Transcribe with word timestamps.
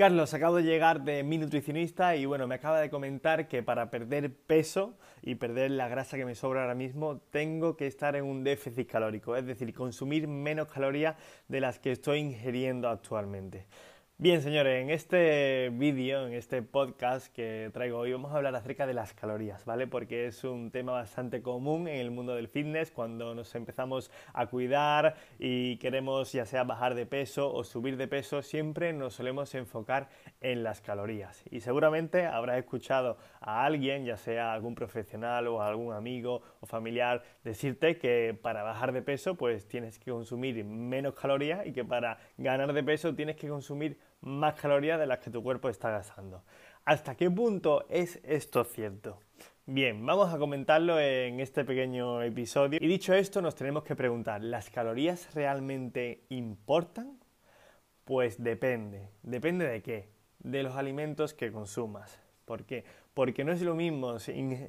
Carlos, 0.00 0.32
acabo 0.32 0.56
de 0.56 0.62
llegar 0.62 1.02
de 1.04 1.22
mi 1.22 1.36
nutricionista 1.36 2.16
y 2.16 2.24
bueno, 2.24 2.46
me 2.46 2.54
acaba 2.54 2.80
de 2.80 2.88
comentar 2.88 3.48
que 3.48 3.62
para 3.62 3.90
perder 3.90 4.34
peso 4.34 4.96
y 5.20 5.34
perder 5.34 5.72
la 5.72 5.88
grasa 5.88 6.16
que 6.16 6.24
me 6.24 6.34
sobra 6.34 6.62
ahora 6.62 6.74
mismo, 6.74 7.18
tengo 7.30 7.76
que 7.76 7.86
estar 7.86 8.16
en 8.16 8.24
un 8.24 8.42
déficit 8.42 8.88
calórico, 8.88 9.36
es 9.36 9.44
decir, 9.44 9.74
consumir 9.74 10.26
menos 10.26 10.68
calorías 10.68 11.16
de 11.48 11.60
las 11.60 11.78
que 11.78 11.92
estoy 11.92 12.20
ingiriendo 12.20 12.88
actualmente. 12.88 13.66
Bien, 14.22 14.42
señores, 14.42 14.82
en 14.82 14.90
este 14.90 15.70
vídeo, 15.72 16.26
en 16.26 16.34
este 16.34 16.60
podcast 16.60 17.34
que 17.34 17.70
traigo 17.72 17.96
hoy, 17.96 18.12
vamos 18.12 18.32
a 18.32 18.36
hablar 18.36 18.54
acerca 18.54 18.86
de 18.86 18.92
las 18.92 19.14
calorías, 19.14 19.64
¿vale? 19.64 19.86
Porque 19.86 20.26
es 20.26 20.44
un 20.44 20.70
tema 20.70 20.92
bastante 20.92 21.40
común 21.40 21.88
en 21.88 22.00
el 22.00 22.10
mundo 22.10 22.34
del 22.34 22.46
fitness 22.46 22.90
cuando 22.90 23.34
nos 23.34 23.54
empezamos 23.54 24.10
a 24.34 24.44
cuidar 24.48 25.14
y 25.38 25.78
queremos 25.78 26.32
ya 26.32 26.44
sea 26.44 26.64
bajar 26.64 26.94
de 26.94 27.06
peso 27.06 27.50
o 27.50 27.64
subir 27.64 27.96
de 27.96 28.08
peso, 28.08 28.42
siempre 28.42 28.92
nos 28.92 29.14
solemos 29.14 29.54
enfocar 29.54 30.10
en 30.42 30.64
las 30.64 30.82
calorías. 30.82 31.42
Y 31.50 31.60
seguramente 31.60 32.26
habrás 32.26 32.58
escuchado 32.58 33.16
a 33.40 33.64
alguien, 33.64 34.04
ya 34.04 34.18
sea 34.18 34.52
algún 34.52 34.74
profesional 34.74 35.46
o 35.46 35.62
algún 35.62 35.94
amigo 35.94 36.42
o 36.60 36.66
familiar, 36.66 37.22
decirte 37.42 37.96
que 37.96 38.38
para 38.42 38.64
bajar 38.64 38.92
de 38.92 39.00
peso 39.00 39.36
pues 39.36 39.66
tienes 39.66 39.98
que 39.98 40.10
consumir 40.10 40.62
menos 40.62 41.14
calorías 41.14 41.66
y 41.66 41.72
que 41.72 41.86
para 41.86 42.18
ganar 42.36 42.74
de 42.74 42.82
peso 42.82 43.14
tienes 43.14 43.36
que 43.36 43.48
consumir 43.48 44.09
más 44.22 44.54
calorías 44.54 44.98
de 44.98 45.06
las 45.06 45.18
que 45.18 45.30
tu 45.30 45.42
cuerpo 45.42 45.68
está 45.68 45.90
gastando. 45.90 46.42
¿Hasta 46.84 47.14
qué 47.14 47.30
punto 47.30 47.86
es 47.88 48.20
esto 48.24 48.64
cierto? 48.64 49.20
Bien, 49.66 50.04
vamos 50.04 50.34
a 50.34 50.38
comentarlo 50.38 50.98
en 50.98 51.38
este 51.38 51.64
pequeño 51.64 52.22
episodio. 52.22 52.78
Y 52.82 52.88
dicho 52.88 53.14
esto, 53.14 53.40
nos 53.40 53.54
tenemos 53.54 53.84
que 53.84 53.94
preguntar, 53.94 54.42
¿las 54.42 54.68
calorías 54.68 55.32
realmente 55.34 56.24
importan? 56.28 57.20
Pues 58.04 58.42
depende. 58.42 59.10
¿Depende 59.22 59.68
de 59.68 59.82
qué? 59.82 60.08
De 60.40 60.62
los 60.62 60.74
alimentos 60.74 61.34
que 61.34 61.52
consumas. 61.52 62.18
¿Por 62.50 62.64
qué? 62.64 62.82
Porque 63.14 63.44
no 63.44 63.52
es 63.52 63.62
lo 63.62 63.76
mismo, 63.76 64.16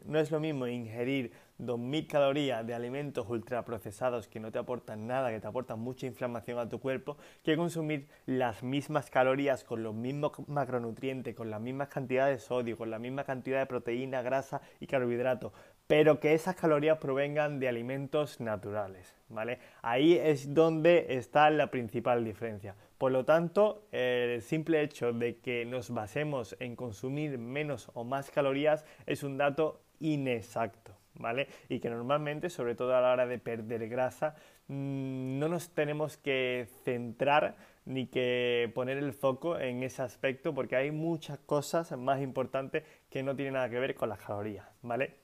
no 0.05 0.19
es 0.19 0.29
lo 0.29 0.39
mismo 0.39 0.67
ingerir 0.67 1.31
2.000 1.57 2.05
calorías 2.05 2.65
de 2.67 2.75
alimentos 2.75 3.27
ultraprocesados 3.27 4.27
que 4.27 4.39
no 4.39 4.51
te 4.51 4.59
aportan 4.59 5.07
nada, 5.07 5.31
que 5.31 5.39
te 5.39 5.47
aportan 5.47 5.79
mucha 5.79 6.05
inflamación 6.05 6.59
a 6.59 6.69
tu 6.69 6.79
cuerpo, 6.79 7.17
que 7.43 7.57
consumir 7.57 8.07
las 8.27 8.61
mismas 8.61 9.09
calorías 9.09 9.63
con 9.63 9.81
los 9.81 9.95
mismos 9.95 10.33
macronutrientes, 10.47 11.33
con 11.33 11.49
las 11.49 11.59
mismas 11.59 11.87
cantidades 11.87 12.37
de 12.37 12.45
sodio, 12.45 12.77
con 12.77 12.91
la 12.91 12.99
misma 12.99 13.23
cantidad 13.23 13.57
de 13.57 13.65
proteína, 13.65 14.21
grasa 14.21 14.61
y 14.79 14.85
carbohidratos, 14.85 15.51
pero 15.91 16.21
que 16.21 16.33
esas 16.33 16.55
calorías 16.55 16.99
provengan 16.99 17.59
de 17.59 17.67
alimentos 17.67 18.39
naturales, 18.39 19.13
¿vale? 19.27 19.59
Ahí 19.81 20.13
es 20.13 20.53
donde 20.53 21.07
está 21.09 21.49
la 21.49 21.67
principal 21.67 22.23
diferencia. 22.23 22.77
Por 22.97 23.11
lo 23.11 23.25
tanto, 23.25 23.89
el 23.91 24.41
simple 24.41 24.83
hecho 24.83 25.11
de 25.11 25.39
que 25.39 25.65
nos 25.65 25.89
basemos 25.89 26.55
en 26.61 26.77
consumir 26.77 27.37
menos 27.37 27.91
o 27.93 28.05
más 28.05 28.31
calorías 28.31 28.85
es 29.05 29.23
un 29.23 29.37
dato 29.37 29.81
inexacto. 29.99 30.95
¿vale? 31.15 31.49
Y 31.67 31.81
que 31.81 31.89
normalmente, 31.89 32.49
sobre 32.49 32.73
todo 32.73 32.95
a 32.95 33.01
la 33.01 33.11
hora 33.11 33.27
de 33.27 33.37
perder 33.37 33.89
grasa, 33.89 34.35
mm, 34.69 35.39
no 35.39 35.49
nos 35.49 35.71
tenemos 35.71 36.15
que 36.15 36.69
centrar 36.85 37.57
ni 37.83 38.07
que 38.07 38.71
poner 38.73 38.97
el 38.97 39.11
foco 39.11 39.59
en 39.59 39.83
ese 39.83 40.03
aspecto 40.03 40.53
porque 40.53 40.77
hay 40.77 40.91
muchas 40.91 41.37
cosas 41.39 41.91
más 41.97 42.21
importantes 42.21 42.85
que 43.09 43.23
no 43.23 43.35
tienen 43.35 43.55
nada 43.55 43.69
que 43.69 43.79
ver 43.79 43.93
con 43.93 44.07
las 44.07 44.19
calorías, 44.19 44.65
¿vale? 44.81 45.20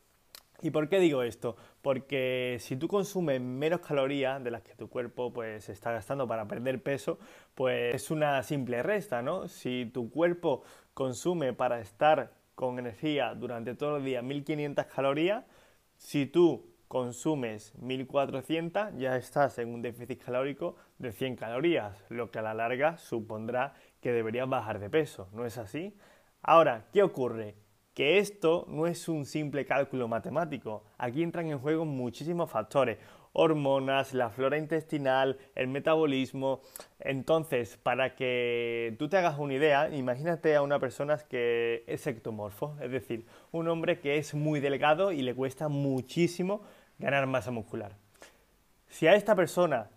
¿Y 0.62 0.72
por 0.72 0.90
qué 0.90 1.00
digo 1.00 1.22
esto? 1.22 1.56
Porque 1.84 2.58
si 2.60 2.76
tú 2.76 2.88
consumes 2.88 3.40
menos 3.40 3.82
calorías 3.82 4.44
de 4.44 4.50
las 4.50 4.64
que 4.64 4.76
tu 4.76 4.90
cuerpo 4.90 5.32
pues 5.32 5.70
está 5.70 5.92
gastando 5.92 6.28
para 6.28 6.48
perder 6.48 6.82
peso, 6.82 7.20
pues 7.54 7.94
es 7.94 8.10
una 8.10 8.42
simple 8.42 8.82
resta, 8.82 9.22
¿no? 9.22 9.48
Si 9.48 9.86
tu 9.94 10.10
cuerpo 10.10 10.64
consume 10.96 11.54
para 11.54 11.80
estar 11.80 12.34
con 12.56 12.80
energía 12.80 13.36
durante 13.36 13.76
todo 13.76 13.98
el 13.98 14.06
día 14.06 14.24
1500 14.24 14.86
calorías, 14.88 15.46
si 15.96 16.26
tú 16.26 16.66
consumes 16.88 17.76
1400, 17.76 18.98
ya 18.98 19.16
estás 19.16 19.60
en 19.60 19.74
un 19.74 19.84
déficit 19.84 20.24
calórico 20.24 20.76
de 20.98 21.12
100 21.12 21.36
calorías, 21.36 22.04
lo 22.10 22.32
que 22.32 22.40
a 22.40 22.42
la 22.42 22.56
larga 22.56 22.98
supondrá 22.98 23.76
que 24.02 24.12
deberías 24.12 24.50
bajar 24.50 24.80
de 24.80 24.90
peso, 24.90 25.30
¿no 25.34 25.46
es 25.46 25.60
así? 25.60 25.96
Ahora, 26.42 26.88
¿qué 26.94 27.04
ocurre? 27.04 27.56
Que 27.98 28.20
esto 28.20 28.64
no 28.70 28.86
es 28.86 29.10
un 29.10 29.26
simple 29.26 29.66
cálculo 29.66 30.08
matemático. 30.08 30.84
Aquí 31.00 31.24
entran 31.24 31.50
en 31.50 31.58
juego 31.58 31.84
muchísimos 31.84 32.48
factores 32.52 33.00
hormonas, 33.34 34.14
la 34.14 34.30
flora 34.30 34.60
intestinal, 34.60 35.40
el 35.56 35.68
metabolismo. 35.68 36.62
Entonces, 37.00 37.76
para 37.78 38.14
que 38.14 38.96
tú 39.00 39.10
te 39.10 39.18
hagas 39.18 39.40
una 39.40 39.56
idea, 39.56 39.90
imagínate 39.90 40.56
a 40.56 40.62
una 40.62 40.78
persona 40.78 41.18
que 41.18 41.84
es 41.88 42.06
ectomorfo, 42.06 42.78
es 42.84 42.92
decir, 42.92 43.26
un 43.52 43.68
hombre 43.68 44.00
que 44.00 44.20
es 44.20 44.36
muy 44.36 44.60
delgado 44.60 45.12
y 45.12 45.24
le 45.24 45.34
cuesta 45.34 45.68
muchísimo 45.68 46.62
ganar 47.00 47.26
masa 47.26 47.50
muscular. 47.50 47.98
Si 48.90 49.08
a 49.08 49.16
esta 49.16 49.34
persona 49.34 49.90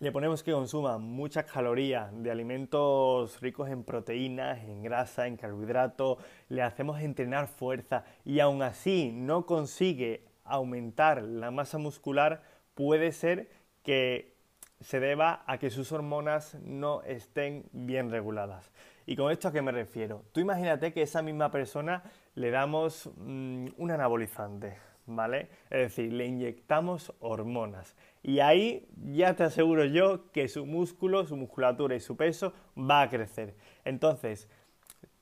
le 0.00 0.12
ponemos 0.12 0.42
que 0.42 0.52
consuma 0.52 0.98
muchas 0.98 1.44
calorías 1.44 2.10
de 2.22 2.30
alimentos 2.30 3.40
ricos 3.40 3.68
en 3.68 3.82
proteínas, 3.82 4.62
en 4.62 4.82
grasa, 4.82 5.26
en 5.26 5.36
carbohidratos, 5.36 6.18
le 6.48 6.62
hacemos 6.62 7.00
entrenar 7.00 7.48
fuerza 7.48 8.04
y 8.24 8.38
aún 8.38 8.62
así 8.62 9.10
no 9.12 9.44
consigue 9.44 10.22
aumentar 10.44 11.22
la 11.22 11.50
masa 11.50 11.78
muscular 11.78 12.42
puede 12.74 13.10
ser 13.10 13.50
que 13.82 14.34
se 14.80 15.00
deba 15.00 15.42
a 15.46 15.58
que 15.58 15.70
sus 15.70 15.90
hormonas 15.90 16.54
no 16.62 17.02
estén 17.02 17.64
bien 17.72 18.10
reguladas. 18.10 18.70
¿Y 19.04 19.16
con 19.16 19.32
esto 19.32 19.48
a 19.48 19.52
qué 19.52 19.62
me 19.62 19.72
refiero? 19.72 20.22
Tú 20.32 20.40
imagínate 20.40 20.92
que 20.92 21.00
a 21.00 21.04
esa 21.04 21.22
misma 21.22 21.50
persona 21.50 22.04
le 22.34 22.50
damos 22.50 23.10
mm, 23.16 23.68
un 23.76 23.90
anabolizante, 23.90 24.76
¿vale? 25.08 25.48
Es 25.70 25.78
decir, 25.78 26.12
le 26.12 26.26
inyectamos 26.26 27.12
hormonas. 27.20 27.96
Y 28.22 28.40
ahí 28.40 28.88
ya 29.12 29.34
te 29.34 29.44
aseguro 29.44 29.84
yo 29.84 30.30
que 30.32 30.48
su 30.48 30.66
músculo, 30.66 31.26
su 31.26 31.36
musculatura 31.36 31.96
y 31.96 32.00
su 32.00 32.16
peso 32.16 32.52
va 32.76 33.02
a 33.02 33.08
crecer. 33.08 33.54
Entonces, 33.84 34.48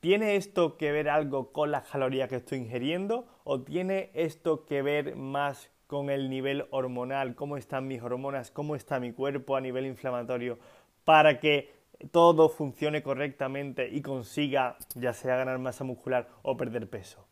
¿Tiene 0.01 0.37
esto 0.37 0.77
que 0.77 0.93
ver 0.93 1.09
algo 1.09 1.53
con 1.53 1.73
las 1.73 1.89
calorías 1.89 2.29
que 2.29 2.37
estoy 2.37 2.59
ingiriendo 2.59 3.27
o 3.43 3.63
tiene 3.63 4.11
esto 4.15 4.65
que 4.65 4.81
ver 4.81 5.17
más 5.17 5.71
con 5.89 6.11
el 6.11 6.31
nivel 6.31 6.67
hormonal, 6.71 7.35
cómo 7.35 7.57
están 7.57 7.89
mis 7.89 8.03
hormonas, 8.03 8.53
cómo 8.53 8.77
está 8.77 9.01
mi 9.01 9.13
cuerpo 9.13 9.57
a 9.57 9.61
nivel 9.61 9.85
inflamatorio 9.85 10.59
para 11.05 11.41
que 11.41 11.73
todo 12.13 12.49
funcione 12.49 13.03
correctamente 13.03 13.89
y 13.89 14.03
consiga 14.03 14.77
ya 14.95 15.13
sea 15.13 15.39
ganar 15.39 15.59
masa 15.59 15.83
muscular 15.83 16.29
o 16.43 16.57
perder 16.57 16.89
peso? 16.89 17.27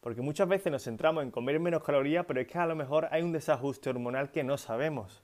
Porque 0.00 0.22
muchas 0.22 0.48
veces 0.48 0.70
nos 0.70 0.84
centramos 0.84 1.22
en 1.24 1.30
comer 1.30 1.58
menos 1.60 1.82
calorías, 1.82 2.24
pero 2.26 2.40
es 2.40 2.46
que 2.46 2.58
a 2.58 2.66
lo 2.66 2.76
mejor 2.76 3.08
hay 3.10 3.22
un 3.22 3.32
desajuste 3.32 3.90
hormonal 3.90 4.30
que 4.30 4.44
no 4.44 4.56
sabemos. 4.56 5.22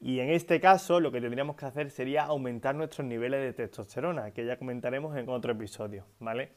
Y 0.00 0.20
en 0.20 0.30
este 0.30 0.60
caso 0.60 1.00
lo 1.00 1.10
que 1.10 1.20
tendríamos 1.20 1.56
que 1.56 1.66
hacer 1.66 1.90
sería 1.90 2.24
aumentar 2.24 2.74
nuestros 2.74 3.06
niveles 3.06 3.40
de 3.40 3.52
testosterona, 3.52 4.32
que 4.32 4.44
ya 4.44 4.58
comentaremos 4.58 5.16
en 5.16 5.28
otro 5.28 5.52
episodio, 5.52 6.04
¿vale? 6.18 6.50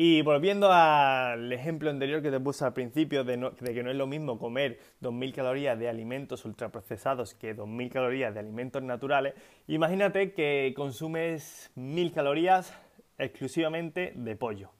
Y 0.00 0.22
volviendo 0.22 0.70
al 0.70 1.52
ejemplo 1.52 1.90
anterior 1.90 2.22
que 2.22 2.30
te 2.30 2.38
puse 2.38 2.64
al 2.64 2.72
principio 2.72 3.24
de, 3.24 3.50
que 3.74 3.82
no 3.82 3.90
es 3.90 3.96
lo 3.96 4.06
mismo 4.06 4.38
comer 4.38 4.78
2.000 5.02 5.34
calorías 5.34 5.76
de 5.76 5.88
alimentos 5.88 6.44
ultraprocesados 6.44 7.34
que 7.34 7.56
2.000 7.56 7.90
calorías 7.90 8.32
de 8.32 8.38
alimentos 8.38 8.80
naturales, 8.80 9.34
imagínate 9.66 10.34
que 10.34 10.72
consumes 10.76 11.72
1.000 11.76 12.12
calorías 12.12 12.72
exclusivamente 13.18 14.12
de 14.14 14.36
pollo. 14.36 14.70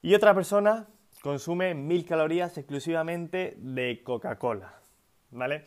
Y 0.00 0.14
otra 0.14 0.32
persona 0.32 0.86
consume 1.22 1.74
1.000 1.74 2.06
calorías 2.06 2.56
exclusivamente 2.56 3.54
de 3.58 4.00
Coca-Cola, 4.04 4.80
¿vale? 5.32 5.64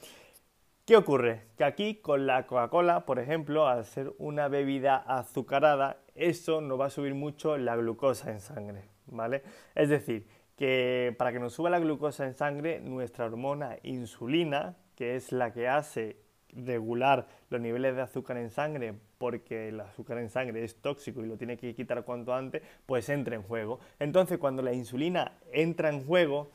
¿Qué 0.85 0.95
ocurre? 0.95 1.47
Que 1.57 1.65
aquí 1.65 1.95
con 1.95 2.25
la 2.25 2.47
Coca-Cola, 2.47 3.05
por 3.05 3.19
ejemplo, 3.19 3.67
al 3.67 3.83
ser 3.83 4.13
una 4.19 4.47
bebida 4.47 4.95
azucarada, 4.95 5.97
eso 6.15 6.61
nos 6.61 6.79
va 6.79 6.85
a 6.85 6.89
subir 6.89 7.13
mucho 7.13 7.57
la 7.57 7.75
glucosa 7.75 8.31
en 8.31 8.39
sangre, 8.39 8.85
¿vale? 9.07 9.43
Es 9.75 9.89
decir, 9.89 10.25
que 10.55 11.13
para 11.17 11.33
que 11.33 11.39
nos 11.39 11.53
suba 11.53 11.69
la 11.69 11.79
glucosa 11.79 12.25
en 12.25 12.33
sangre, 12.33 12.79
nuestra 12.79 13.25
hormona 13.25 13.79
insulina, 13.83 14.77
que 14.95 15.17
es 15.17 15.33
la 15.33 15.51
que 15.51 15.67
hace 15.67 16.21
regular 16.55 17.27
los 17.49 17.61
niveles 17.61 17.95
de 17.95 18.01
azúcar 18.01 18.37
en 18.37 18.49
sangre, 18.49 18.93
porque 19.17 19.69
el 19.69 19.79
azúcar 19.79 20.17
en 20.17 20.29
sangre 20.29 20.63
es 20.63 20.75
tóxico 20.75 21.23
y 21.23 21.27
lo 21.27 21.37
tiene 21.37 21.57
que 21.57 21.73
quitar 21.73 22.03
cuanto 22.03 22.33
antes, 22.33 22.61
pues 22.85 23.09
entra 23.09 23.35
en 23.35 23.43
juego. 23.43 23.79
Entonces, 23.99 24.37
cuando 24.37 24.61
la 24.61 24.73
insulina 24.73 25.33
entra 25.51 25.89
en 25.89 26.05
juego, 26.05 26.49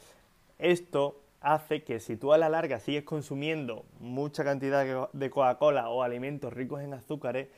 esto 0.58 1.20
hace 1.40 1.82
que 1.84 2.00
si 2.00 2.16
tú 2.16 2.32
a 2.32 2.38
la 2.38 2.48
larga 2.48 2.80
sigues 2.80 3.04
consumiendo 3.04 3.84
mucha 4.00 4.42
cantidad 4.42 5.10
de 5.12 5.30
Coca-Cola 5.30 5.88
o 5.90 6.02
alimentos 6.02 6.52
ricos 6.52 6.82
en 6.82 6.94
azúcares, 6.94 7.48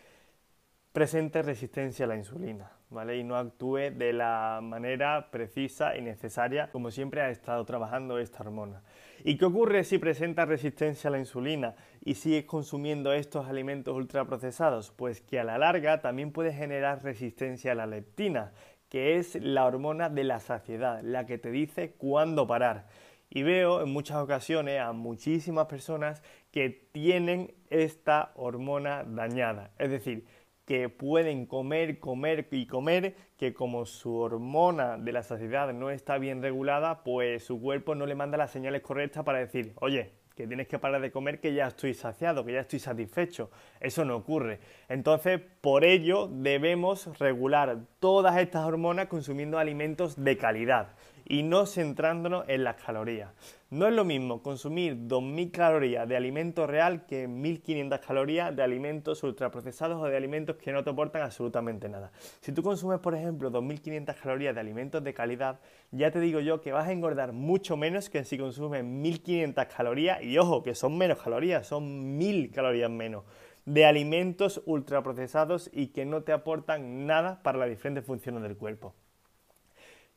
presente 0.93 1.43
resistencia 1.43 2.05
a 2.05 2.09
la 2.09 2.17
insulina, 2.17 2.73
¿vale? 2.91 3.17
Y 3.17 3.25
no 3.25 3.37
actúe 3.37 3.91
de 3.93 4.13
la 4.13 4.61
manera 4.63 5.31
precisa 5.31 5.97
y 5.97 6.03
necesaria 6.03 6.71
como 6.71 6.91
siempre 6.91 7.21
ha 7.21 7.31
estado 7.31 7.65
trabajando 7.65 8.19
esta 8.19 8.43
hormona. 8.43 8.83
¿Y 9.25 9.37
qué 9.37 9.45
ocurre 9.45 9.85
si 9.85 9.99
presenta 9.99 10.45
resistencia 10.45 11.09
a 11.09 11.11
la 11.11 11.19
insulina 11.19 11.75
y 12.05 12.15
sigues 12.15 12.45
consumiendo 12.45 13.13
estos 13.13 13.47
alimentos 13.47 13.95
ultraprocesados? 13.95 14.91
Pues 14.93 15.21
que 15.21 15.41
a 15.41 15.45
la 15.45 15.59
larga 15.59 16.01
también 16.01 16.33
puede 16.33 16.53
generar 16.53 17.03
resistencia 17.03 17.73
a 17.73 17.75
la 17.75 17.87
leptina, 17.87 18.53
que 18.89 19.17
es 19.19 19.35
la 19.43 19.67
hormona 19.67 20.09
de 20.09 20.25
la 20.25 20.41
saciedad, 20.41 21.01
la 21.03 21.27
que 21.27 21.39
te 21.39 21.51
dice 21.51 21.93
cuándo 21.93 22.47
parar. 22.47 22.87
Y 23.31 23.43
veo 23.43 23.83
en 23.83 23.93
muchas 23.93 24.17
ocasiones 24.17 24.81
a 24.81 24.93
muchísimas 24.93 25.67
personas 25.67 26.23
que 26.51 26.71
tienen 26.71 27.55
esta 27.69 28.33
hormona 28.37 29.05
dañada. 29.05 29.73
Es 29.79 29.91
decir, 29.91 30.25
que 30.69 30.91
pueden 30.91 31.47
comer, 31.47 31.99
comer 31.99 32.47
y 32.51 32.67
comer, 32.67 33.15
que 33.39 33.55
como 33.55 33.87
su 33.87 34.15
hormona 34.17 34.99
de 34.99 35.13
la 35.13 35.23
saciedad 35.23 35.73
no 35.73 35.89
está 35.89 36.19
bien 36.19 36.43
regulada, 36.43 37.05
pues 37.05 37.43
su 37.43 37.59
cuerpo 37.59 37.95
no 37.95 38.05
le 38.05 38.15
manda 38.15 38.37
las 38.37 38.51
señales 38.51 38.83
correctas 38.83 39.25
para 39.25 39.39
decir, 39.39 39.73
oye, 39.77 40.11
que 40.37 40.47
tienes 40.47 40.69
que 40.69 40.79
parar 40.79 41.01
de 41.01 41.11
comer, 41.11 41.41
que 41.41 41.55
ya 41.55 41.69
estoy 41.69 41.95
saciado, 41.95 42.45
que 42.45 42.53
ya 42.53 42.61
estoy 42.61 42.81
satisfecho. 42.81 43.51
Eso 43.81 44.05
no 44.05 44.17
ocurre. 44.17 44.61
Entonces, 44.91 45.41
por 45.63 45.87
ello 45.87 46.29
debemos 46.31 47.19
regular 47.19 47.79
todas 47.99 48.37
estas 48.37 48.67
hormonas 48.67 49.07
consumiendo 49.07 49.59
alimentos 49.59 50.23
de 50.23 50.37
calidad 50.37 50.89
y 51.29 51.43
no 51.43 51.67
centrándonos 51.67 52.49
en 52.49 52.65
las 52.65 52.77
calorías. 52.77 53.31
No 53.71 53.87
es 53.87 53.93
lo 53.93 54.05
mismo 54.05 54.43
consumir 54.43 54.97
2.000 54.97 55.51
calorías 55.51 56.09
de 56.09 56.17
alimento 56.17 56.67
real 56.67 57.05
que 57.05 57.29
1.500 57.29 58.01
calorías 58.01 58.57
de 58.57 58.63
alimentos 58.63 59.23
ultraprocesados 59.23 60.03
o 60.03 60.07
de 60.07 60.17
alimentos 60.17 60.57
que 60.57 60.73
no 60.73 60.83
te 60.83 60.89
aportan 60.89 61.21
absolutamente 61.21 61.87
nada. 61.87 62.11
Si 62.41 62.53
tú 62.53 62.63
consumes, 62.63 62.99
por 63.01 63.15
ejemplo, 63.15 63.51
2.500 63.51 64.17
calorías 64.17 64.55
de 64.55 64.61
alimentos 64.61 65.05
de 65.05 65.13
calidad, 65.13 65.61
ya 65.91 66.11
te 66.11 66.19
digo 66.19 66.41
yo 66.41 66.63
que 66.63 66.73
vas 66.73 66.89
a 66.89 66.93
engordar 66.93 67.33
mucho 67.33 67.77
menos 67.77 68.09
que 68.09 68.25
si 68.25 68.39
consumes 68.39 68.83
1.500 68.83 69.69
calorías, 69.69 70.23
y 70.23 70.39
ojo, 70.39 70.63
que 70.63 70.75
son 70.75 70.97
menos 70.97 71.21
calorías, 71.23 71.67
son 71.67 72.19
1.000 72.19 72.51
calorías 72.53 72.91
menos 72.91 73.25
de 73.67 73.85
alimentos 73.85 74.63
ultraprocesados 74.65 75.69
y 75.75 75.89
que 75.89 76.07
no 76.07 76.23
te 76.23 76.33
aportan 76.33 77.05
nada 77.05 77.43
para 77.43 77.59
las 77.59 77.69
diferentes 77.69 78.07
funciones 78.07 78.43
del 78.43 78.57
cuerpo. 78.57 78.95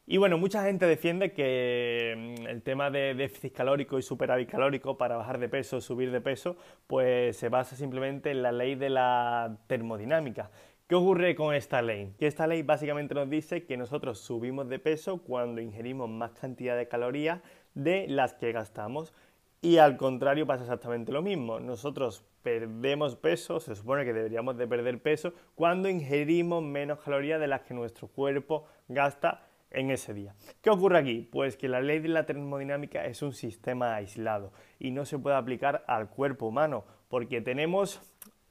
Y 0.07 0.18
bueno, 0.18 0.38
mucha 0.38 0.63
gente 0.63 0.86
defiende 0.88 1.31
que 1.31 2.36
mm, 2.42 2.48
el 2.48 2.62
tema 2.63 2.89
de 2.89 3.13
déficit 3.13 3.53
calórico 3.53 4.00
y 4.00 4.01
superávit 4.01 4.50
calórico 4.50 4.98
para 4.98 5.15
bajar 5.15 5.39
de 5.39 5.48
peso, 5.48 5.80
subir 5.80 6.12
de 6.12 6.21
peso, 6.21 6.57
pues 6.88 7.38
se 7.38 7.50
basa 7.50 7.75
simplemente 7.75 8.31
en 8.31 8.42
la 8.42 8.51
ley 8.51 8.75
de 8.75 8.89
la 8.89 9.57
termodinámica. 9.68 10.50
¿Qué 10.88 10.95
ocurre 10.95 11.36
con 11.36 11.56
esta 11.56 11.81
ley? 11.81 12.13
Que 12.19 12.27
esta 12.27 12.48
ley 12.48 12.63
básicamente 12.63 13.15
nos 13.15 13.30
dice 13.30 13.63
que 13.63 13.77
nosotros 13.77 14.19
subimos 14.19 14.68
de 14.68 14.80
peso 14.80 15.21
cuando 15.24 15.62
ingerimos 15.62 16.09
más 16.09 16.31
cantidad 16.31 16.75
de 16.75 16.89
calorías 16.89 17.39
de 17.75 18.07
las 18.09 18.33
que 18.33 18.51
gastamos. 18.51 19.13
Y 19.62 19.77
al 19.77 19.95
contrario 19.95 20.48
pasa 20.48 20.63
exactamente 20.63 21.12
lo 21.12 21.21
mismo. 21.21 21.59
Nosotros 21.59 22.25
perdemos 22.42 23.15
peso, 23.15 23.59
se 23.59 23.75
supone 23.75 24.03
que 24.03 24.12
deberíamos 24.12 24.57
de 24.57 24.68
perder 24.68 25.01
peso, 25.01 25.33
cuando 25.56 25.88
ingerimos 25.88 26.63
menos 26.63 27.00
calorías 27.00 27.39
de 27.39 27.48
las 27.48 27.62
que 27.62 27.74
nuestro 27.74 28.07
cuerpo 28.07 28.65
gasta 28.89 29.48
en 29.72 29.92
ese 29.92 30.14
día. 30.14 30.36
¿Qué 30.62 30.70
ocurre 30.70 31.00
aquí? 31.00 31.28
Pues 31.32 31.58
que 31.58 31.68
la 31.68 31.82
ley 31.82 32.00
de 32.00 32.10
la 32.10 32.26
termodinámica 32.26 33.06
es 33.06 33.22
un 33.22 33.34
sistema 33.34 33.96
aislado 33.96 34.54
y 34.80 34.92
no 34.92 35.06
se 35.06 35.18
puede 35.18 35.36
aplicar 35.36 35.84
al 35.88 36.10
cuerpo 36.10 36.48
humano 36.48 36.86
porque 37.10 37.42
tenemos 37.42 38.02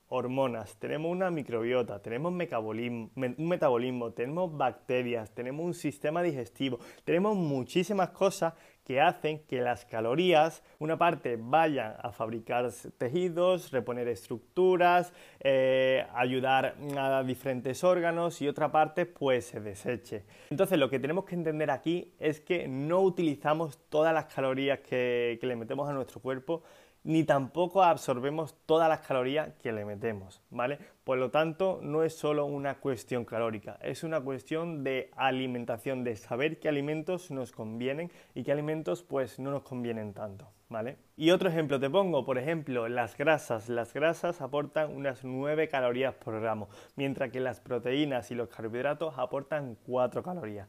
hormonas, 0.08 0.76
tenemos 0.78 1.12
una 1.12 1.30
microbiota, 1.30 2.02
tenemos 2.02 2.32
un 2.32 3.48
metabolismo, 3.48 4.12
tenemos 4.12 4.56
bacterias, 4.56 5.32
tenemos 5.32 5.64
un 5.64 5.74
sistema 5.74 6.20
digestivo, 6.22 6.80
tenemos 7.04 7.36
muchísimas 7.36 8.10
cosas 8.10 8.54
que 8.90 9.00
hacen 9.00 9.38
que 9.46 9.60
las 9.60 9.84
calorías, 9.84 10.64
una 10.80 10.98
parte 10.98 11.38
vayan 11.40 11.94
a 12.02 12.10
fabricar 12.10 12.68
tejidos, 12.98 13.70
reponer 13.70 14.08
estructuras, 14.08 15.12
eh, 15.38 16.04
ayudar 16.12 16.74
a 16.98 17.22
diferentes 17.22 17.84
órganos 17.84 18.42
y 18.42 18.48
otra 18.48 18.72
parte 18.72 19.06
pues 19.06 19.44
se 19.44 19.60
deseche. 19.60 20.24
Entonces 20.50 20.76
lo 20.76 20.90
que 20.90 20.98
tenemos 20.98 21.24
que 21.24 21.36
entender 21.36 21.70
aquí 21.70 22.12
es 22.18 22.40
que 22.40 22.66
no 22.66 22.98
utilizamos 23.02 23.78
todas 23.90 24.12
las 24.12 24.24
calorías 24.24 24.80
que 24.80 25.38
le 25.40 25.54
metemos 25.54 25.88
a 25.88 25.92
nuestro 25.92 26.20
cuerpo 26.20 26.64
ni 27.02 27.24
tampoco 27.24 27.82
absorbemos 27.82 28.54
todas 28.66 28.88
las 28.88 29.00
calorías 29.00 29.54
que 29.62 29.72
le 29.72 29.84
metemos, 29.84 30.42
¿vale? 30.50 30.78
Por 31.04 31.18
lo 31.18 31.30
tanto, 31.30 31.80
no 31.82 32.02
es 32.02 32.14
solo 32.14 32.44
una 32.44 32.78
cuestión 32.78 33.24
calórica, 33.24 33.78
es 33.82 34.04
una 34.04 34.20
cuestión 34.20 34.84
de 34.84 35.10
alimentación, 35.16 36.04
de 36.04 36.16
saber 36.16 36.60
qué 36.60 36.68
alimentos 36.68 37.30
nos 37.30 37.52
convienen 37.52 38.10
y 38.34 38.44
qué 38.44 38.52
alimentos 38.52 39.02
pues 39.02 39.38
no 39.38 39.50
nos 39.50 39.62
convienen 39.62 40.12
tanto, 40.12 40.48
¿vale? 40.68 40.98
Y 41.16 41.30
otro 41.30 41.48
ejemplo 41.48 41.80
te 41.80 41.88
pongo, 41.90 42.24
por 42.24 42.38
ejemplo, 42.38 42.88
las 42.88 43.16
grasas. 43.16 43.68
Las 43.68 43.94
grasas 43.94 44.40
aportan 44.40 44.94
unas 44.94 45.24
9 45.24 45.68
calorías 45.68 46.14
por 46.14 46.38
gramo, 46.40 46.68
mientras 46.96 47.30
que 47.30 47.40
las 47.40 47.60
proteínas 47.60 48.30
y 48.30 48.34
los 48.34 48.48
carbohidratos 48.48 49.14
aportan 49.16 49.76
4 49.86 50.22
calorías. 50.22 50.68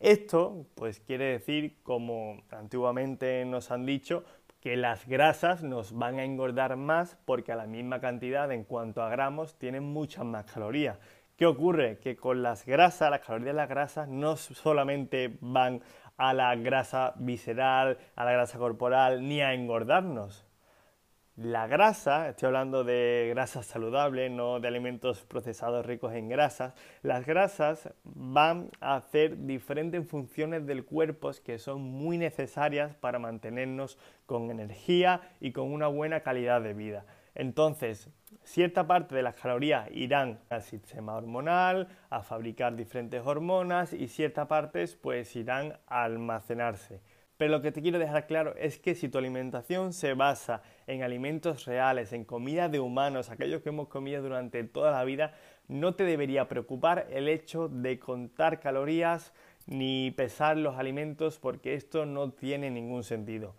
Esto, 0.00 0.66
pues 0.74 0.98
quiere 0.98 1.26
decir, 1.26 1.80
como 1.84 2.42
antiguamente 2.50 3.44
nos 3.44 3.70
han 3.70 3.86
dicho, 3.86 4.24
que 4.62 4.76
las 4.76 5.08
grasas 5.08 5.64
nos 5.64 5.92
van 5.92 6.20
a 6.20 6.24
engordar 6.24 6.76
más 6.76 7.18
porque 7.24 7.50
a 7.50 7.56
la 7.56 7.66
misma 7.66 8.00
cantidad 8.00 8.50
en 8.52 8.62
cuanto 8.62 9.02
a 9.02 9.08
gramos 9.08 9.58
tienen 9.58 9.82
muchas 9.82 10.24
más 10.24 10.44
calorías. 10.44 11.00
¿Qué 11.36 11.46
ocurre? 11.46 11.98
Que 11.98 12.14
con 12.14 12.44
las 12.44 12.64
grasas, 12.64 13.10
las 13.10 13.22
calorías 13.22 13.46
de 13.48 13.52
las 13.54 13.68
grasas 13.68 14.06
no 14.06 14.36
solamente 14.36 15.36
van 15.40 15.82
a 16.16 16.32
la 16.32 16.54
grasa 16.54 17.12
visceral, 17.16 17.98
a 18.14 18.24
la 18.24 18.30
grasa 18.30 18.58
corporal, 18.58 19.26
ni 19.26 19.40
a 19.40 19.52
engordarnos, 19.52 20.46
la 21.36 21.66
grasa, 21.66 22.28
estoy 22.28 22.48
hablando 22.48 22.84
de 22.84 23.28
grasas 23.30 23.64
saludables, 23.64 24.30
no 24.30 24.60
de 24.60 24.68
alimentos 24.68 25.24
procesados 25.24 25.86
ricos 25.86 26.12
en 26.12 26.28
grasas, 26.28 26.74
las 27.02 27.24
grasas 27.24 27.88
van 28.04 28.68
a 28.80 28.96
hacer 28.96 29.46
diferentes 29.46 30.06
funciones 30.06 30.66
del 30.66 30.84
cuerpo 30.84 31.30
que 31.42 31.58
son 31.58 31.80
muy 31.80 32.18
necesarias 32.18 32.94
para 32.96 33.18
mantenernos 33.18 33.98
con 34.26 34.50
energía 34.50 35.22
y 35.40 35.52
con 35.52 35.72
una 35.72 35.86
buena 35.86 36.20
calidad 36.20 36.60
de 36.60 36.74
vida. 36.74 37.06
Entonces, 37.34 38.10
cierta 38.44 38.86
parte 38.86 39.14
de 39.14 39.22
las 39.22 39.34
calorías 39.34 39.88
irán 39.90 40.40
al 40.50 40.62
sistema 40.62 41.16
hormonal, 41.16 41.88
a 42.10 42.22
fabricar 42.22 42.76
diferentes 42.76 43.22
hormonas 43.24 43.94
y 43.94 44.08
cierta 44.08 44.48
partes 44.48 44.96
pues 44.96 45.34
irán 45.34 45.78
a 45.86 46.04
almacenarse. 46.04 47.00
Pero 47.36 47.50
lo 47.50 47.62
que 47.62 47.72
te 47.72 47.82
quiero 47.82 47.98
dejar 47.98 48.26
claro 48.26 48.54
es 48.56 48.78
que 48.78 48.94
si 48.94 49.08
tu 49.08 49.18
alimentación 49.18 49.92
se 49.92 50.14
basa 50.14 50.62
en 50.86 51.02
alimentos 51.02 51.64
reales, 51.64 52.12
en 52.12 52.24
comida 52.24 52.68
de 52.68 52.80
humanos, 52.80 53.30
aquellos 53.30 53.62
que 53.62 53.70
hemos 53.70 53.88
comido 53.88 54.22
durante 54.22 54.62
toda 54.64 54.92
la 54.92 55.04
vida, 55.04 55.34
no 55.68 55.94
te 55.94 56.04
debería 56.04 56.48
preocupar 56.48 57.08
el 57.10 57.28
hecho 57.28 57.68
de 57.68 57.98
contar 57.98 58.60
calorías 58.60 59.32
ni 59.66 60.10
pesar 60.10 60.56
los 60.56 60.76
alimentos 60.76 61.38
porque 61.38 61.74
esto 61.74 62.06
no 62.06 62.32
tiene 62.32 62.70
ningún 62.70 63.04
sentido. 63.04 63.54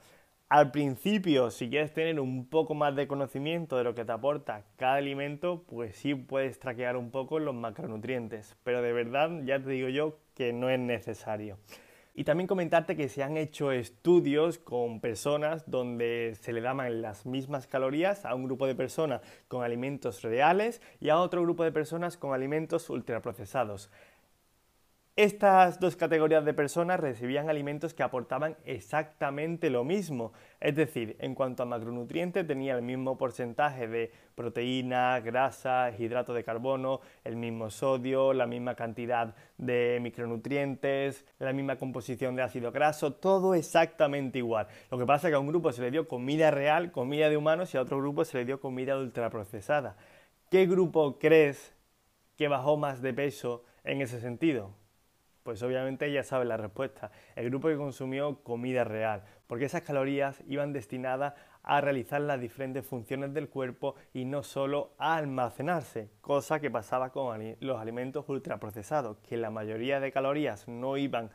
Al 0.50 0.70
principio, 0.70 1.50
si 1.50 1.68
quieres 1.68 1.94
tener 1.94 2.20
un 2.20 2.48
poco 2.48 2.76
más 2.76 2.96
de 2.96 3.08
conocimiento 3.08 3.76
de 3.76 3.84
lo 3.84 3.96
que 3.96 4.06
te 4.06 4.12
aporta 4.12 4.66
cada 4.76 4.96
alimento, 4.96 5.64
pues 5.68 5.96
sí 5.96 6.14
puedes 6.14 6.60
traquear 6.60 6.96
un 6.96 7.10
poco 7.10 7.40
los 7.40 7.56
macronutrientes, 7.56 8.56
pero 8.64 8.84
de 8.84 8.94
verdad 8.94 9.32
ya 9.46 9.60
te 9.60 9.72
digo 9.72 9.90
yo 9.90 10.20
que 10.36 10.54
no 10.54 10.70
es 10.70 10.80
necesario. 10.80 11.58
Y 12.16 12.26
también 12.26 12.48
comentarte 12.48 12.96
que 12.96 13.10
se 13.10 13.24
han 13.24 13.38
hecho 13.38 13.72
estudios 13.72 14.60
con 14.60 15.00
personas 15.00 15.64
donde 15.66 16.38
se 16.40 16.54
le 16.54 16.62
daban 16.62 17.02
las 17.02 17.26
mismas 17.26 17.66
calorías 17.66 18.24
a 18.24 18.36
un 18.36 18.44
grupo 18.44 18.68
de 18.68 18.76
personas 18.76 19.22
con 19.48 19.64
alimentos 19.64 20.22
reales 20.22 20.80
y 21.00 21.10
a 21.10 21.18
otro 21.18 21.42
grupo 21.42 21.64
de 21.64 21.72
personas 21.72 22.16
con 22.18 22.36
alimentos 22.36 22.92
ultraprocesados. 22.92 23.90
Estas 25.16 25.80
dos 25.80 25.96
categorías 25.96 26.44
de 26.44 26.56
personas 26.56 27.00
recibían 27.00 27.48
alimentos 27.48 27.94
que 27.94 28.02
aportaban 28.02 28.58
exactamente 28.66 29.70
lo 29.70 29.84
mismo, 29.84 30.34
es 30.60 30.76
decir, 30.76 31.18
en 31.20 31.36
cuanto 31.36 31.62
a 31.62 31.68
macronutrientes 31.68 32.48
tenía 32.48 32.74
el 32.74 32.82
mismo 32.82 33.16
porcentaje 33.16 33.88
de 33.88 34.12
proteína, 34.34 35.20
grasa, 35.20 35.92
hidrato 35.96 36.34
de 36.34 36.44
carbono, 36.44 37.00
el 37.24 37.36
mismo 37.36 37.70
sodio, 37.70 38.34
la 38.34 38.48
misma 38.48 38.74
cantidad 38.74 39.36
de 39.60 40.00
micronutrientes, 40.02 41.28
la 41.38 41.54
misma 41.54 41.76
composición 41.76 42.36
de 42.36 42.42
ácido 42.42 42.72
graso, 42.72 43.14
todo 43.14 43.54
exactamente 43.54 44.40
igual. 44.40 44.66
Lo 44.90 44.98
que 44.98 45.06
pasa 45.06 45.28
es 45.28 45.32
que 45.34 45.36
a 45.36 45.40
un 45.40 45.48
grupo 45.48 45.72
se 45.72 45.84
le 45.84 45.92
dio 45.92 46.08
comida 46.08 46.50
real, 46.50 46.92
comida 46.92 47.30
de 47.30 47.38
humanos 47.38 47.72
y 47.72 47.78
a 47.78 47.84
otro 47.84 48.00
grupo 48.00 48.26
se 48.26 48.40
le 48.40 48.46
dio 48.46 48.60
comida 48.60 48.98
ultraprocesada. 48.98 49.96
¿Qué 50.50 50.66
grupo 50.66 51.20
crees 51.20 51.76
que 52.36 52.48
bajó 52.48 52.78
más 52.78 53.04
de 53.04 53.14
peso 53.14 53.64
en 53.84 54.02
ese 54.02 54.20
sentido? 54.20 54.74
Pues 55.44 55.62
obviamente 55.62 56.10
ya 56.12 56.24
sabe 56.24 56.46
la 56.46 56.56
respuesta. 56.56 57.12
El 57.36 57.50
grupo 57.50 57.68
que 57.68 57.76
consumió 57.76 58.44
comida 58.44 58.86
real, 58.86 59.24
porque 59.46 59.66
esas 59.66 59.82
calorías 59.82 60.42
iban 60.48 60.72
destinadas 60.72 61.34
a 61.64 61.82
realizar 61.82 62.22
las 62.22 62.40
diferentes 62.40 62.86
funciones 62.86 63.34
del 63.34 63.50
cuerpo 63.50 63.96
y 64.14 64.26
no 64.26 64.44
solo 64.44 64.94
a 64.98 65.16
almacenarse, 65.16 66.12
cosa 66.22 66.60
que 66.60 66.72
pasaba 66.72 67.12
con 67.12 67.56
los 67.60 67.80
alimentos 67.80 68.28
ultraprocesados, 68.28 69.18
que 69.18 69.38
la 69.38 69.50
mayoría 69.50 70.00
de 70.00 70.12
calorías 70.12 70.68
no 70.68 70.98
iban 70.98 71.30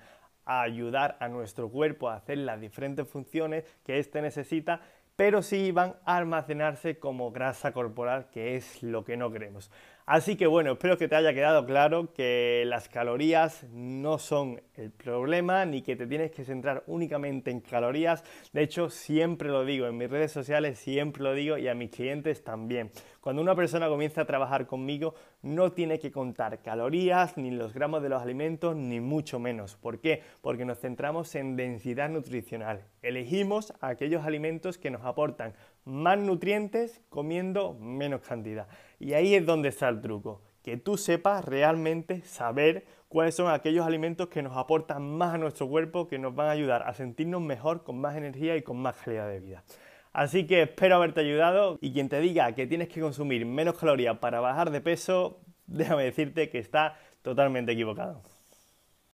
a 0.46 0.62
ayudar 0.62 1.18
a 1.20 1.28
nuestro 1.28 1.70
cuerpo 1.70 2.08
a 2.08 2.16
hacer 2.16 2.38
las 2.38 2.60
diferentes 2.60 3.06
funciones 3.06 3.64
que 3.84 3.98
éste 3.98 4.22
necesita, 4.22 4.80
pero 5.16 5.42
sí 5.42 5.56
iban 5.56 5.96
a 6.04 6.16
almacenarse 6.16 6.98
como 6.98 7.30
grasa 7.32 7.72
corporal, 7.72 8.28
que 8.30 8.56
es 8.56 8.82
lo 8.82 9.04
que 9.04 9.16
no 9.16 9.30
queremos. 9.30 9.70
Así 10.10 10.36
que 10.36 10.46
bueno, 10.46 10.72
espero 10.72 10.96
que 10.96 11.06
te 11.06 11.16
haya 11.16 11.34
quedado 11.34 11.66
claro 11.66 12.14
que 12.14 12.64
las 12.64 12.88
calorías 12.88 13.64
no 13.74 14.16
son 14.16 14.62
el 14.76 14.90
problema 14.90 15.66
ni 15.66 15.82
que 15.82 15.96
te 15.96 16.06
tienes 16.06 16.30
que 16.30 16.46
centrar 16.46 16.82
únicamente 16.86 17.50
en 17.50 17.60
calorías. 17.60 18.24
De 18.54 18.62
hecho, 18.62 18.88
siempre 18.88 19.50
lo 19.50 19.66
digo 19.66 19.86
en 19.86 19.98
mis 19.98 20.08
redes 20.08 20.32
sociales, 20.32 20.78
siempre 20.78 21.22
lo 21.22 21.34
digo 21.34 21.58
y 21.58 21.68
a 21.68 21.74
mis 21.74 21.90
clientes 21.90 22.42
también. 22.42 22.90
Cuando 23.20 23.42
una 23.42 23.54
persona 23.54 23.86
comienza 23.90 24.22
a 24.22 24.24
trabajar 24.24 24.66
conmigo, 24.66 25.14
no 25.42 25.72
tiene 25.72 25.98
que 25.98 26.10
contar 26.10 26.62
calorías, 26.62 27.36
ni 27.36 27.50
los 27.50 27.74
gramos 27.74 28.02
de 28.02 28.08
los 28.08 28.22
alimentos, 28.22 28.74
ni 28.74 29.00
mucho 29.00 29.38
menos. 29.38 29.76
¿Por 29.76 30.00
qué? 30.00 30.22
Porque 30.40 30.64
nos 30.64 30.78
centramos 30.78 31.34
en 31.34 31.54
densidad 31.54 32.08
nutricional. 32.08 32.86
Elegimos 33.02 33.74
aquellos 33.82 34.24
alimentos 34.24 34.78
que 34.78 34.90
nos 34.90 35.04
aportan 35.04 35.52
más 35.84 36.18
nutrientes 36.18 37.02
comiendo 37.10 37.74
menos 37.74 38.22
cantidad. 38.22 38.68
Y 38.98 39.12
ahí 39.14 39.34
es 39.34 39.46
donde 39.46 39.68
está 39.68 39.88
el 39.88 40.00
truco, 40.00 40.42
que 40.62 40.76
tú 40.76 40.96
sepas 40.96 41.44
realmente 41.44 42.22
saber 42.22 42.84
cuáles 43.08 43.34
son 43.34 43.50
aquellos 43.50 43.86
alimentos 43.86 44.28
que 44.28 44.42
nos 44.42 44.56
aportan 44.56 45.16
más 45.16 45.34
a 45.34 45.38
nuestro 45.38 45.68
cuerpo, 45.68 46.08
que 46.08 46.18
nos 46.18 46.34
van 46.34 46.48
a 46.48 46.52
ayudar 46.52 46.82
a 46.82 46.94
sentirnos 46.94 47.40
mejor, 47.40 47.84
con 47.84 48.00
más 48.00 48.16
energía 48.16 48.56
y 48.56 48.62
con 48.62 48.76
más 48.76 48.96
calidad 48.96 49.28
de 49.28 49.40
vida. 49.40 49.64
Así 50.12 50.46
que 50.46 50.62
espero 50.62 50.96
haberte 50.96 51.20
ayudado 51.20 51.78
y 51.80 51.92
quien 51.92 52.08
te 52.08 52.20
diga 52.20 52.52
que 52.52 52.66
tienes 52.66 52.88
que 52.88 53.00
consumir 53.00 53.46
menos 53.46 53.78
calorías 53.78 54.18
para 54.18 54.40
bajar 54.40 54.70
de 54.70 54.80
peso, 54.80 55.40
déjame 55.66 56.04
decirte 56.04 56.50
que 56.50 56.58
está 56.58 56.98
totalmente 57.22 57.72
equivocado. 57.72 58.22